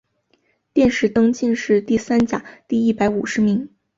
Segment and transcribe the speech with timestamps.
[0.73, 3.69] 殿试登进士第三甲第一百五十名。